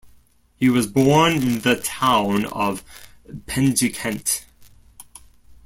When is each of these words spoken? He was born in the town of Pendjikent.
He 0.55 0.67
was 0.67 0.87
born 0.87 1.33
in 1.33 1.59
the 1.59 1.75
town 1.79 2.45
of 2.47 2.83
Pendjikent. 3.45 4.45